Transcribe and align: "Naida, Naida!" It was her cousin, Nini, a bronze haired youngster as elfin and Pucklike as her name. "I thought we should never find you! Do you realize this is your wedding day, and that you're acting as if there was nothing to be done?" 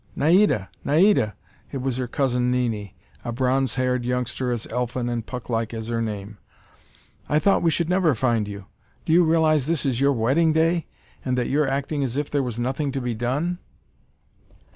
"Naida, 0.15 0.69
Naida!" 0.83 1.35
It 1.71 1.77
was 1.83 1.97
her 1.97 2.07
cousin, 2.07 2.49
Nini, 2.49 2.95
a 3.23 3.31
bronze 3.31 3.75
haired 3.75 4.03
youngster 4.03 4.49
as 4.51 4.65
elfin 4.71 5.07
and 5.09 5.23
Pucklike 5.23 5.75
as 5.75 5.89
her 5.89 6.01
name. 6.01 6.39
"I 7.29 7.37
thought 7.37 7.61
we 7.61 7.69
should 7.69 7.87
never 7.87 8.15
find 8.15 8.47
you! 8.47 8.65
Do 9.05 9.13
you 9.13 9.23
realize 9.23 9.67
this 9.67 9.85
is 9.85 10.01
your 10.01 10.13
wedding 10.13 10.53
day, 10.53 10.87
and 11.23 11.37
that 11.37 11.49
you're 11.49 11.69
acting 11.69 12.03
as 12.03 12.17
if 12.17 12.31
there 12.31 12.41
was 12.41 12.59
nothing 12.59 12.91
to 12.93 12.99
be 12.99 13.13
done?" 13.13 13.59